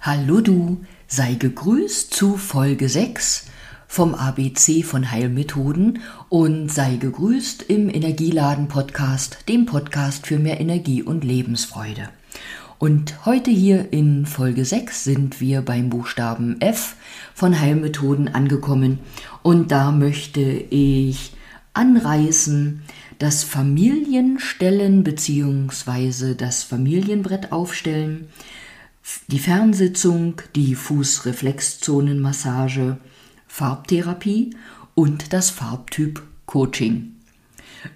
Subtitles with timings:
[0.00, 3.46] Hallo du, sei gegrüßt zu Folge 6
[3.88, 11.02] vom ABC von Heilmethoden und sei gegrüßt im Energieladen Podcast, dem Podcast für mehr Energie
[11.02, 12.10] und Lebensfreude.
[12.78, 16.94] Und heute hier in Folge 6 sind wir beim Buchstaben F
[17.34, 19.00] von Heilmethoden angekommen
[19.42, 21.32] und da möchte ich
[21.74, 22.84] anreißen,
[23.18, 26.34] das Familienstellen bzw.
[26.34, 28.28] das Familienbrett aufstellen,
[29.28, 32.98] die Fernsitzung, die Fußreflexzonenmassage,
[33.46, 34.50] Farbtherapie
[34.94, 37.14] und das Farbtyp Coaching.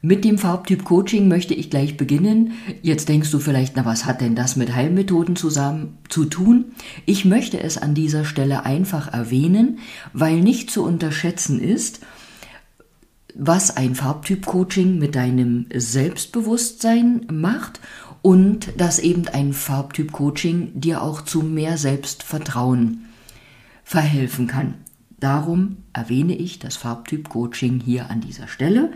[0.00, 2.52] Mit dem Farbtyp Coaching möchte ich gleich beginnen.
[2.82, 6.66] Jetzt denkst du vielleicht, na was hat denn das mit Heilmethoden zusammen zu tun?
[7.04, 9.78] Ich möchte es an dieser Stelle einfach erwähnen,
[10.12, 12.00] weil nicht zu unterschätzen ist,
[13.38, 17.80] was ein Farbtyp Coaching mit deinem Selbstbewusstsein macht
[18.26, 23.04] und dass eben ein Farbtyp Coaching dir auch zu mehr Selbstvertrauen
[23.84, 24.74] verhelfen kann.
[25.20, 28.90] Darum erwähne ich das Farbtyp Coaching hier an dieser Stelle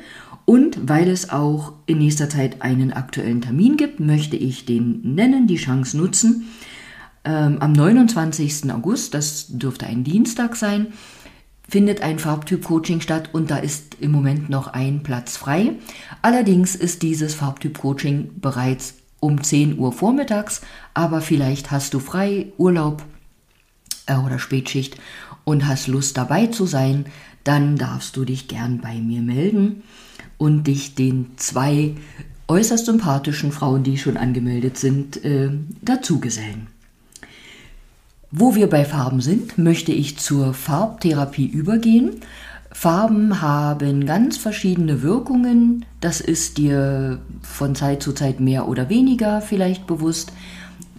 [0.47, 5.47] und weil es auch in nächster Zeit einen aktuellen Termin gibt, möchte ich den nennen,
[5.47, 6.49] die Chance nutzen.
[7.23, 8.73] Ähm, am 29.
[8.73, 10.89] August, das dürfte ein Dienstag sein,
[11.69, 15.75] findet ein Farbtyp-Coaching statt und da ist im Moment noch ein Platz frei.
[16.21, 20.63] Allerdings ist dieses Farbtyp-Coaching bereits um 10 Uhr vormittags,
[20.95, 23.05] aber vielleicht hast du frei, Urlaub
[24.07, 24.97] äh, oder Spätschicht
[25.45, 27.07] und hast Lust dabei zu sein,
[27.45, 29.83] dann darfst du dich gern bei mir melden
[30.39, 31.95] und dich den zwei
[32.49, 35.51] äußerst sympathischen Frauen, die schon angemeldet sind, äh,
[35.83, 36.67] dazugesellen.
[38.33, 42.21] Wo wir bei Farben sind, möchte ich zur Farbtherapie übergehen.
[42.73, 45.85] Farben haben ganz verschiedene Wirkungen.
[46.01, 50.33] Das ist dir von Zeit zu Zeit mehr oder weniger vielleicht bewusst.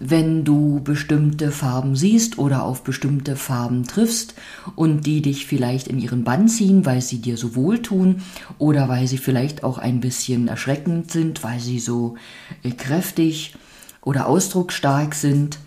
[0.04, 4.34] Wenn du bestimmte Farben siehst oder auf bestimmte Farben triffst
[4.74, 8.22] und die dich vielleicht in ihren Bann ziehen, weil sie dir so wohltun
[8.58, 12.16] oder weil sie vielleicht auch ein bisschen erschreckend sind, weil sie so
[12.64, 13.54] äh, kräftig
[14.02, 15.58] oder ausdrucksstark sind.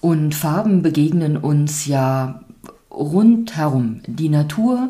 [0.00, 2.42] Und Farben begegnen uns ja
[2.90, 4.00] rundherum.
[4.06, 4.88] Die Natur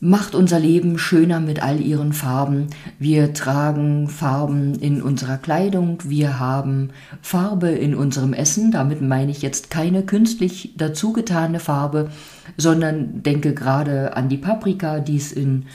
[0.00, 2.68] macht unser Leben schöner mit all ihren Farben.
[2.98, 6.90] Wir tragen Farben in unserer Kleidung, wir haben
[7.20, 12.10] Farbe in unserem Essen, damit meine ich jetzt keine künstlich dazugetane Farbe,
[12.56, 15.66] sondern denke gerade an die Paprika, die es in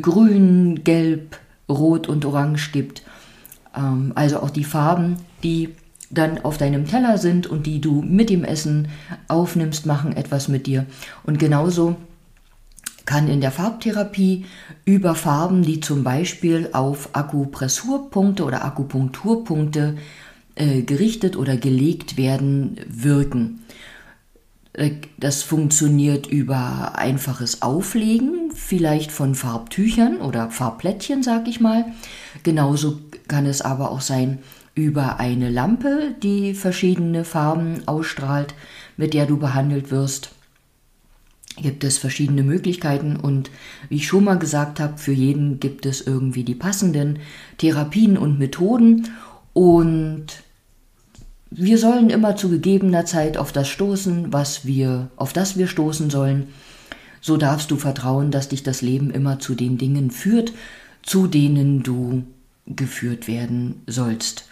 [0.00, 3.02] grün, gelb, rot und orange gibt.
[3.76, 5.70] Ähm, also auch die Farben, die
[6.10, 8.88] dann auf deinem Teller sind und die du mit dem Essen
[9.26, 10.86] aufnimmst, machen etwas mit dir.
[11.24, 11.96] Und genauso
[13.04, 14.46] kann in der Farbtherapie
[14.84, 19.96] über Farben, die zum Beispiel auf Akupressurpunkte oder Akupunkturpunkte
[20.54, 23.64] äh, gerichtet oder gelegt werden, wirken.
[24.72, 31.86] Äh, das funktioniert über einfaches Auflegen, vielleicht von Farbtüchern oder Farbplättchen, sag ich mal.
[32.42, 32.98] Genauso
[33.28, 34.38] kann es aber auch sein
[34.74, 38.54] über eine Lampe, die verschiedene Farben ausstrahlt,
[38.96, 40.33] mit der du behandelt wirst
[41.56, 43.50] gibt es verschiedene Möglichkeiten und
[43.88, 47.20] wie ich schon mal gesagt habe, für jeden gibt es irgendwie die passenden
[47.58, 49.08] Therapien und Methoden
[49.52, 50.26] und
[51.50, 56.10] wir sollen immer zu gegebener Zeit auf das stoßen, was wir, auf das wir stoßen
[56.10, 56.48] sollen.
[57.20, 60.52] So darfst du vertrauen, dass dich das Leben immer zu den Dingen führt,
[61.02, 62.24] zu denen du
[62.66, 64.48] geführt werden sollst.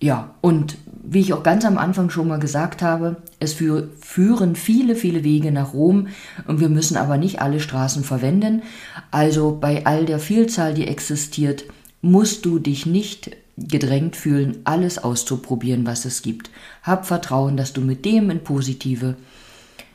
[0.00, 0.78] Ja, und
[1.10, 5.24] wie ich auch ganz am Anfang schon mal gesagt habe, es für, führen viele, viele
[5.24, 6.08] Wege nach Rom
[6.46, 8.62] und wir müssen aber nicht alle Straßen verwenden.
[9.10, 11.64] Also bei all der Vielzahl, die existiert,
[12.02, 16.50] musst du dich nicht gedrängt fühlen, alles auszuprobieren, was es gibt.
[16.82, 19.16] Hab Vertrauen, dass du mit dem in positive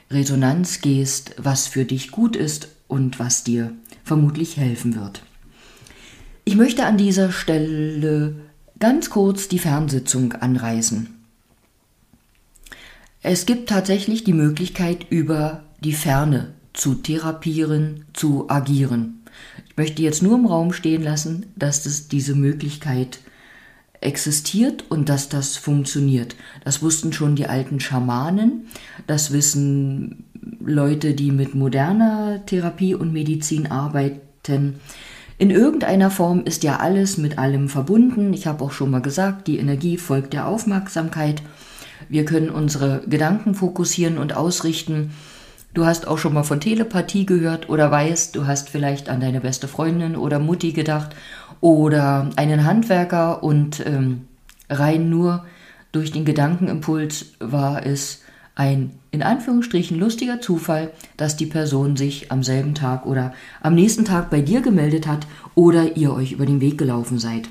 [0.10, 3.72] Resonanz gehst, was für dich gut ist und was dir
[4.04, 5.24] vermutlich helfen wird.
[6.44, 8.36] Ich möchte an dieser Stelle
[8.84, 11.08] ganz kurz die Fernsitzung anreißen.
[13.22, 19.24] Es gibt tatsächlich die Möglichkeit, über die Ferne zu therapieren, zu agieren.
[19.70, 23.20] Ich möchte jetzt nur im Raum stehen lassen, dass es diese Möglichkeit
[24.02, 26.36] existiert und dass das funktioniert.
[26.66, 28.68] Das wussten schon die alten Schamanen,
[29.08, 30.26] das wissen
[30.60, 34.82] Leute, die mit moderner Therapie und Medizin arbeiten.
[35.44, 38.32] In irgendeiner Form ist ja alles mit allem verbunden.
[38.34, 41.42] Ich habe auch schon mal gesagt, die Energie folgt der Aufmerksamkeit.
[42.08, 45.12] Wir können unsere Gedanken fokussieren und ausrichten.
[45.74, 49.42] Du hast auch schon mal von Telepathie gehört oder weißt, du hast vielleicht an deine
[49.42, 51.14] beste Freundin oder Mutti gedacht
[51.60, 54.30] oder einen Handwerker und ähm,
[54.70, 55.44] rein nur
[55.92, 58.23] durch den Gedankenimpuls war es
[58.56, 64.06] ein in Anführungsstrichen lustiger Zufall, dass die Person sich am selben Tag oder am nächsten
[64.06, 67.50] Tag bei dir gemeldet hat oder ihr euch über den Weg gelaufen seid.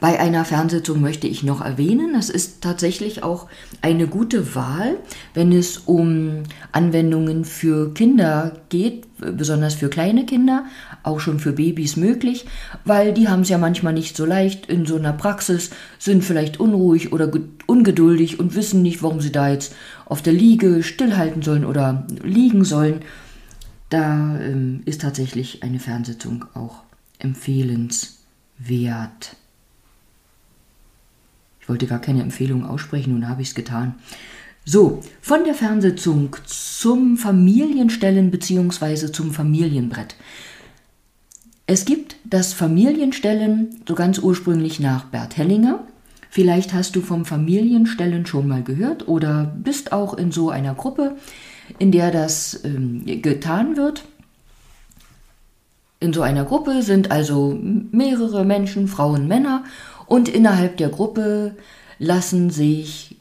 [0.00, 3.48] Bei einer Fernsitzung möchte ich noch erwähnen, das ist tatsächlich auch
[3.82, 4.96] eine gute Wahl,
[5.34, 10.64] wenn es um Anwendungen für Kinder geht, besonders für kleine Kinder,
[11.02, 12.46] auch schon für Babys möglich,
[12.86, 15.68] weil die haben es ja manchmal nicht so leicht in so einer Praxis,
[15.98, 17.30] sind vielleicht unruhig oder
[17.66, 19.74] ungeduldig und wissen nicht, warum sie da jetzt
[20.06, 23.02] auf der Liege stillhalten sollen oder liegen sollen.
[23.90, 26.84] Da ähm, ist tatsächlich eine Fernsitzung auch
[27.18, 29.36] empfehlenswert
[31.70, 33.94] wollte gar keine Empfehlung aussprechen, nun habe ich es getan.
[34.66, 39.10] So, von der Fernsitzung zum Familienstellen bzw.
[39.10, 40.16] zum Familienbrett.
[41.66, 45.84] Es gibt das Familienstellen so ganz ursprünglich nach Bert Hellinger.
[46.28, 51.16] Vielleicht hast du vom Familienstellen schon mal gehört oder bist auch in so einer Gruppe,
[51.78, 54.04] in der das ähm, getan wird.
[56.00, 57.56] In so einer Gruppe sind also
[57.92, 59.64] mehrere Menschen, Frauen, Männer
[60.10, 61.54] und innerhalb der Gruppe
[62.00, 63.16] lassen sich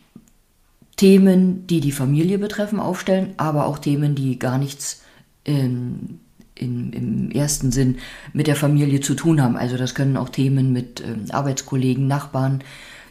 [0.96, 5.04] Themen, die die Familie betreffen, aufstellen, aber auch Themen, die gar nichts
[5.44, 6.20] in,
[6.56, 8.00] in, im ersten Sinn
[8.34, 9.56] mit der Familie zu tun haben.
[9.56, 12.64] Also das können auch Themen mit ähm, Arbeitskollegen, Nachbarn,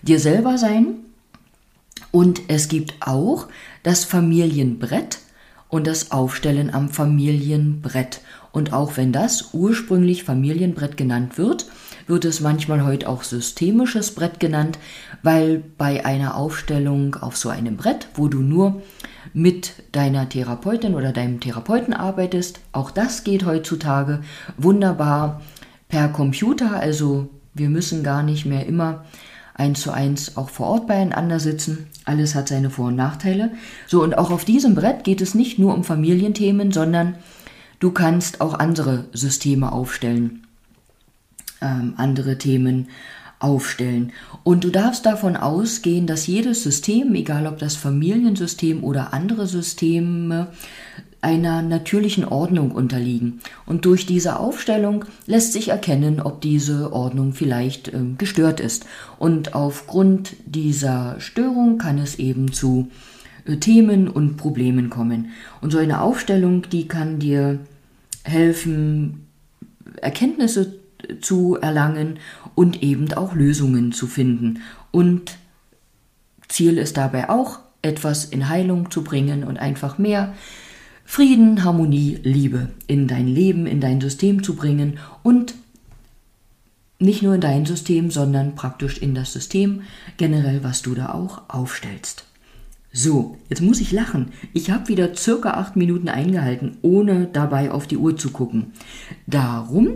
[0.02, 0.96] dir selber sein.
[2.10, 3.46] Und es gibt auch
[3.84, 5.20] das Familienbrett
[5.68, 8.22] und das Aufstellen am Familienbrett.
[8.50, 11.66] Und auch wenn das ursprünglich Familienbrett genannt wird,
[12.08, 14.78] wird es manchmal heute auch systemisches Brett genannt,
[15.22, 18.82] weil bei einer Aufstellung auf so einem Brett, wo du nur
[19.34, 24.22] mit deiner Therapeutin oder deinem Therapeuten arbeitest, auch das geht heutzutage
[24.56, 25.42] wunderbar
[25.88, 29.04] per Computer, also wir müssen gar nicht mehr immer
[29.54, 31.88] eins zu eins auch vor Ort beieinander sitzen.
[32.04, 33.50] Alles hat seine Vor- und Nachteile.
[33.86, 37.16] So, und auch auf diesem Brett geht es nicht nur um Familienthemen, sondern
[37.80, 40.46] du kannst auch andere Systeme aufstellen
[41.60, 42.88] ähm, andere Themen
[43.40, 44.12] aufstellen.
[44.42, 50.48] Und du darfst davon ausgehen, dass jedes System, egal ob das Familiensystem oder andere Systeme,
[51.20, 53.40] einer natürlichen Ordnung unterliegen.
[53.66, 58.86] Und durch diese Aufstellung lässt sich erkennen, ob diese Ordnung vielleicht äh, gestört ist.
[59.18, 62.88] Und aufgrund dieser Störung kann es eben zu
[63.46, 65.30] äh, Themen und Problemen kommen.
[65.60, 67.58] Und so eine Aufstellung, die kann dir
[68.22, 69.26] helfen,
[70.00, 70.74] Erkenntnisse
[71.20, 72.18] zu erlangen
[72.54, 74.60] und eben auch Lösungen zu finden.
[74.90, 75.38] Und
[76.48, 80.34] Ziel ist dabei auch, etwas in Heilung zu bringen und einfach mehr
[81.04, 85.54] Frieden, Harmonie, Liebe in dein Leben, in dein System zu bringen und
[86.98, 89.82] nicht nur in dein System, sondern praktisch in das System
[90.16, 92.24] generell, was du da auch aufstellst.
[92.92, 94.32] So, jetzt muss ich lachen.
[94.52, 98.72] Ich habe wieder circa acht Minuten eingehalten, ohne dabei auf die Uhr zu gucken.
[99.26, 99.90] Darum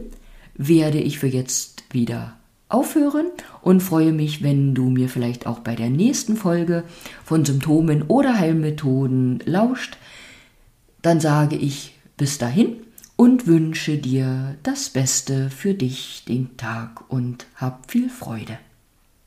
[0.54, 2.36] werde ich für jetzt wieder
[2.68, 3.26] aufhören
[3.60, 6.84] und freue mich, wenn du mir vielleicht auch bei der nächsten Folge
[7.24, 9.98] von Symptomen oder Heilmethoden lauscht.
[11.02, 12.76] Dann sage ich bis dahin
[13.16, 18.58] und wünsche dir das Beste für dich den Tag und hab viel Freude.